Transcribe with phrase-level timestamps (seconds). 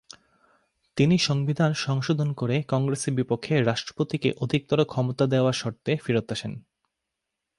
[0.97, 6.53] তিনি সংবিধান সংশোধন করে কংগ্রেসের বিপক্ষে রাষ্ট্রপতিকে অধিকতর ক্ষমতা দেয়ার শর্তে ফেরত আসেন।